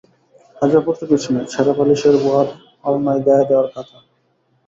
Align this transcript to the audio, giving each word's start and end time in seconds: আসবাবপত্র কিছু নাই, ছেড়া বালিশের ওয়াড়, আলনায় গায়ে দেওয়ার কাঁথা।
আসবাবপত্র 0.55 1.01
কিছু 1.11 1.29
নাই, 1.33 1.45
ছেড়া 1.53 1.73
বালিশের 1.77 2.15
ওয়াড়, 2.19 2.51
আলনায় 2.87 3.21
গায়ে 3.25 3.45
দেওয়ার 3.49 3.67
কাঁথা। 3.73 3.97